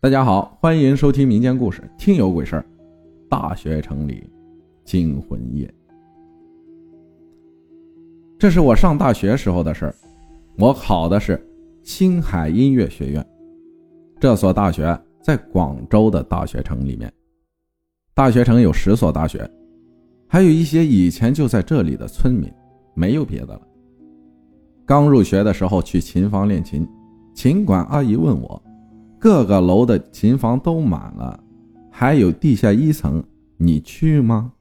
[0.00, 2.54] 大家好，欢迎收听民间故事《听有鬼事。
[2.54, 2.62] 儿》。
[3.28, 4.30] 大学城里
[4.84, 5.68] 惊魂夜，
[8.38, 9.94] 这是我上大学时候的事儿。
[10.56, 11.44] 我考的是
[11.82, 13.26] 青海音乐学院，
[14.20, 17.12] 这所大学在广州的大学城里面。
[18.14, 19.50] 大学城有十所大学，
[20.28, 22.48] 还有一些以前就在这里的村民，
[22.94, 23.62] 没有别的了。
[24.86, 26.86] 刚入学的时候去琴房练琴，
[27.34, 28.62] 琴管阿姨问我。
[29.20, 31.38] 各个楼的琴房都满了，
[31.90, 33.22] 还有地下一层，
[33.56, 34.52] 你去吗？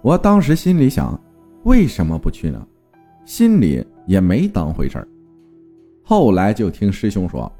[0.00, 1.20] 我当时心里想，
[1.64, 2.66] 为什么不去呢？
[3.26, 5.06] 心里也没当回事儿。
[6.02, 7.52] 后来就听师兄说，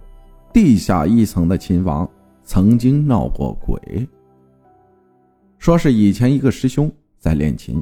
[0.55, 2.09] 地下一层的琴房
[2.43, 4.09] 曾经闹过鬼，
[5.59, 7.80] 说是以前一个师兄在练琴，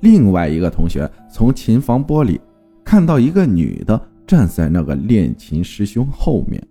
[0.00, 2.40] 另外一个同学从琴房玻璃
[2.82, 6.66] 看到一个女的站在那个练琴师兄后面。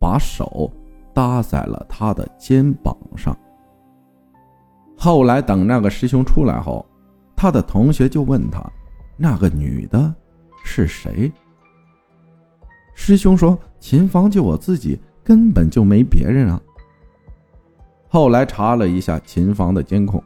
[0.00, 0.68] 把手
[1.14, 3.36] 搭在了他的肩膀上。
[4.96, 6.84] 后来等那个师兄出来后，
[7.36, 8.60] 他的同学就问他
[9.16, 10.12] ：“那个女的
[10.64, 11.30] 是谁？”
[12.94, 16.60] 师兄说：“琴房就我自己，根本就没别人啊。”
[18.08, 20.22] 后来查了一下琴房的监控，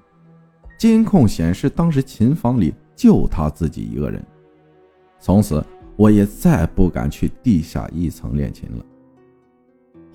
[0.78, 4.24] 监控显示当时琴房里就他自己一个人。
[5.20, 5.64] 从此，
[5.96, 8.84] 我也再不敢去地下一层练琴了。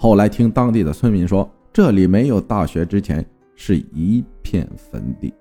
[0.02, 5.34] 后来听当地的村民说，这里没有大学之前是一片坟地。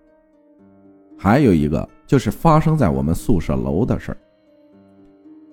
[1.17, 4.19] 还有一个就是发生在我们宿舍楼的事儿。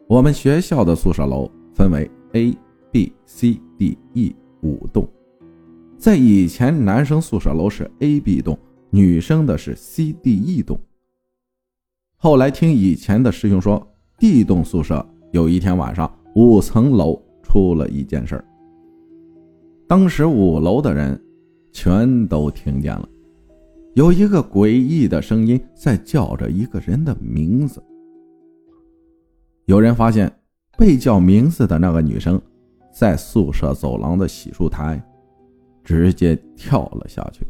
[0.07, 2.57] 我们学校的宿舍楼分为 A、
[2.91, 5.07] B、C、D、E 五栋，
[5.99, 8.57] 在以前男生宿舍楼是 A、B 栋，
[8.89, 10.79] 女生的是 C、D、E 栋。
[12.17, 18.43] 后来听以前的师兄说，D 栋宿舍有一天晚上五层楼出了一件事儿。
[19.88, 21.19] 当时五楼的人
[21.72, 23.08] 全都听见了，
[23.94, 27.84] 有一个诡异的声音在叫着一个人的名字。
[29.66, 30.31] 有人发现
[30.75, 32.41] 被叫名字的那个女生，
[32.91, 35.00] 在宿舍走廊的洗漱台
[35.84, 37.45] 直接跳了下去。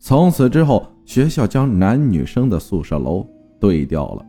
[0.00, 3.24] 从此之后，学校将男女生的宿舍楼
[3.60, 4.26] 对调了。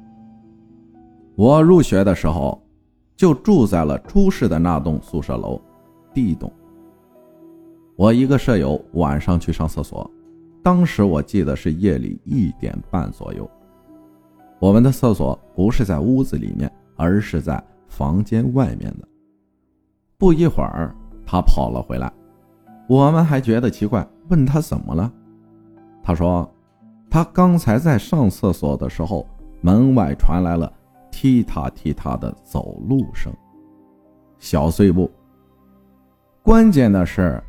[1.36, 2.62] 我入学的时候
[3.16, 5.60] 就住在了出事的那栋宿舍楼。
[6.14, 6.52] 地洞。
[7.96, 10.10] 我一个舍友晚上去上厕所，
[10.64, 13.50] 当时我记得是夜里一点半左右。
[14.60, 19.08] 我们的厕所不是在屋子里面，而是在房间外面的。
[20.18, 20.96] 不一会儿，
[21.26, 22.12] 他跑了回来，
[22.88, 25.12] 我们还觉得奇怪，问他怎么了。
[26.04, 26.50] 他说，
[27.10, 29.28] 他刚才在上厕所的时候，
[29.62, 30.72] 门外传来了
[31.12, 33.32] 踢踏踢踏的走路声，
[34.40, 35.10] 小碎步。
[36.52, 37.42] 关键的是，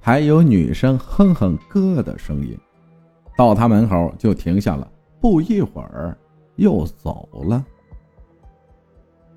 [0.00, 2.58] 还有女生哼哼歌的声音。
[3.36, 6.16] 到他门口就停下了，不一会儿
[6.56, 7.62] 又走了。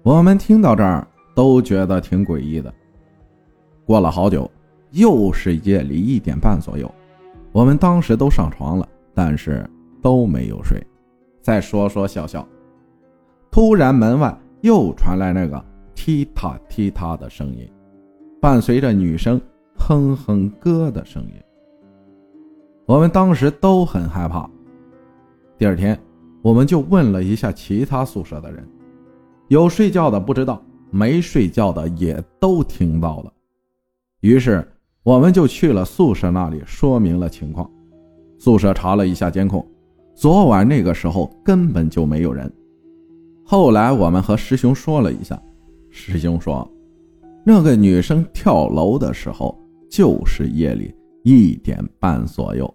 [0.02, 1.06] 我们听到这儿
[1.36, 2.74] 都觉得挺诡异的。
[3.84, 4.50] 过了好久，
[4.92, 6.90] 又是夜里一点半左右，
[7.52, 9.70] 我们当时都上床了，但是
[10.02, 10.82] 都没有睡，
[11.42, 12.48] 在说说笑笑。
[13.52, 15.62] 突然门外又传来那个
[15.94, 17.70] 踢踏踢踏的声音。
[18.42, 19.40] 伴随着女生
[19.78, 21.34] 哼哼歌的声音，
[22.88, 24.50] 我们当时都很害怕。
[25.60, 25.98] 第二天，
[26.42, 28.68] 我们就问了一下其他宿舍的人，
[29.50, 30.60] 有睡觉的不知道，
[30.90, 33.32] 没睡觉的也都听到了。
[34.22, 34.68] 于是，
[35.04, 37.70] 我们就去了宿舍那里，说明了情况。
[38.40, 39.64] 宿舍查了一下监控，
[40.16, 42.52] 昨晚那个时候根本就没有人。
[43.46, 45.40] 后来，我们和师兄说了一下，
[45.92, 46.68] 师兄说。
[47.44, 49.58] 那个女生跳楼的时候，
[49.90, 50.94] 就是夜里
[51.24, 52.72] 一点半左右。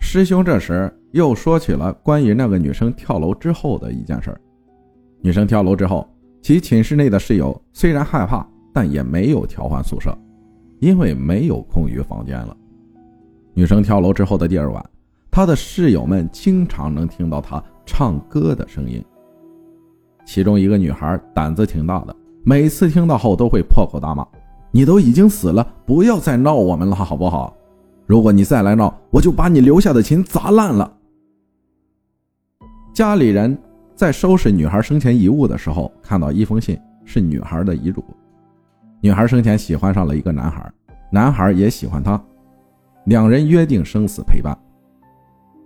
[0.00, 4.34] 师兄这时又说起了关于那个女生跳楼之后的一件事
[5.20, 6.06] 女生跳楼之后，
[6.42, 10.16] 其寝室内的室友虽然害怕，但也没有调换宿舍，
[10.78, 12.56] 因为没有空余房间了。
[13.54, 14.84] 女生跳楼之后的第二晚，
[15.30, 19.02] 她的室友们经常能听到她唱歌的声音。
[20.26, 22.14] 其中一个女孩胆子挺大的。
[22.48, 24.26] 每次听到后都会破口大骂
[24.72, 27.54] ：“你都已经死了，不要再闹我们了，好不好？
[28.06, 30.90] 如果你再来闹，我就把你留下的琴砸烂了。”
[32.94, 33.54] 家里人
[33.94, 38.02] 在收拾女孩生前遗物的时候，看到一封信，是女孩的遗嘱。
[39.02, 40.72] 女孩生前喜欢上了一个男孩，
[41.12, 42.18] 男孩也喜欢她，
[43.04, 44.56] 两人约定生死陪伴。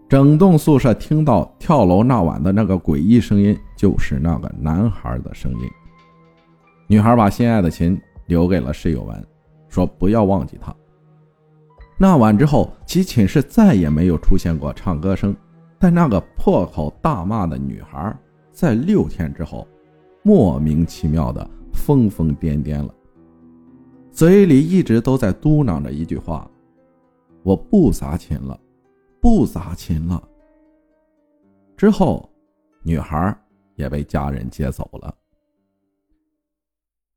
[0.09, 5.59] 整栋宿舍听到跳楼那晚的那个诡异声音，就是那个男孩的声音。
[6.87, 9.27] 女孩把心爱的琴留给了室友们，
[9.69, 10.75] 说不要忘记他。
[11.99, 15.35] 那晚之后，其寝室再也没有出现过唱歌声，
[15.79, 18.15] 但那个破口大骂的女孩，
[18.51, 19.67] 在六天之后，
[20.23, 22.93] 莫名其妙的疯疯癫癫了，
[24.11, 26.51] 嘴里一直都在嘟囔着一句话
[27.43, 28.59] ：“我不砸琴了，
[29.21, 30.23] 不砸琴了。”
[31.77, 32.29] 之后，
[32.83, 33.37] 女孩
[33.77, 35.15] 也被家人接走了。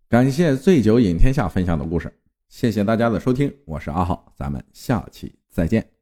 [0.08, 2.14] 感谢醉酒饮天下分享的故事。
[2.48, 5.95] 谢谢大家的收听，我是阿浩，咱们下期再见。